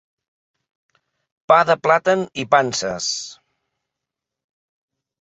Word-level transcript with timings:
Pa 1.53 1.59
de 1.71 1.77
plàtan 1.83 2.25
i 2.45 2.49
panses. 2.57 3.13